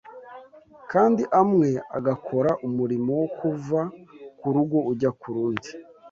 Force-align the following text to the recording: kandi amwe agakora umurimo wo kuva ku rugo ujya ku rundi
kandi 0.91 1.21
amwe 1.41 1.69
agakora 1.97 2.51
umurimo 2.67 3.11
wo 3.21 3.27
kuva 3.39 3.79
ku 4.39 4.47
rugo 4.55 4.77
ujya 4.91 5.11
ku 5.19 5.27
rundi 5.35 5.69